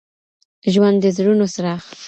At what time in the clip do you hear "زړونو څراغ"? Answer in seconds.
1.17-1.81